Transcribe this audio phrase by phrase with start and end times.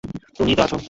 [0.37, 0.77] তুমিই তো আছো।